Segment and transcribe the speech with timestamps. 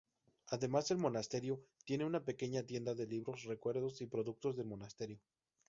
[0.47, 5.19] Además, el monasterio tiene una pequeña tienda de libros, recuerdos y productos del monasterio.